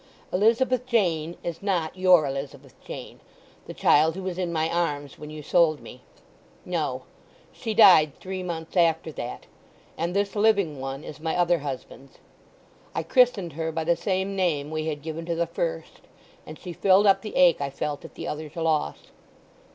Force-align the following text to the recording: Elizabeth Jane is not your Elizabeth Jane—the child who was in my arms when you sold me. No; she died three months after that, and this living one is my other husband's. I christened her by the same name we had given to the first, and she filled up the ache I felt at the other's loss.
Elizabeth 0.33 0.87
Jane 0.87 1.37
is 1.43 1.61
not 1.61 1.95
your 1.95 2.25
Elizabeth 2.25 2.73
Jane—the 2.83 3.73
child 3.75 4.15
who 4.15 4.23
was 4.23 4.39
in 4.39 4.51
my 4.51 4.67
arms 4.67 5.19
when 5.19 5.29
you 5.29 5.43
sold 5.43 5.79
me. 5.79 6.01
No; 6.65 7.03
she 7.51 7.75
died 7.75 8.15
three 8.19 8.41
months 8.41 8.75
after 8.75 9.11
that, 9.11 9.45
and 9.99 10.15
this 10.15 10.35
living 10.35 10.79
one 10.79 11.03
is 11.03 11.19
my 11.19 11.35
other 11.37 11.59
husband's. 11.59 12.17
I 12.95 13.03
christened 13.03 13.53
her 13.53 13.71
by 13.71 13.83
the 13.83 13.95
same 13.95 14.35
name 14.35 14.71
we 14.71 14.87
had 14.87 15.03
given 15.03 15.23
to 15.27 15.35
the 15.35 15.45
first, 15.45 16.01
and 16.47 16.57
she 16.57 16.73
filled 16.73 17.05
up 17.05 17.21
the 17.21 17.35
ache 17.35 17.61
I 17.61 17.69
felt 17.69 18.03
at 18.03 18.15
the 18.15 18.27
other's 18.27 18.55
loss. 18.55 19.11